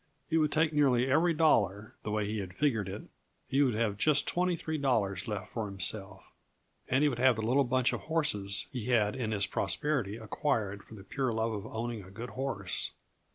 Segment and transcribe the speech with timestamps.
[0.31, 3.03] It would take nearly every dollar; the way he had figured it,
[3.47, 6.23] he would have just twenty three dollars left for himself
[6.89, 10.83] and he would have the little bunch of horses he had in his prosperity acquired
[10.83, 12.93] for the pure love of owning a good horse.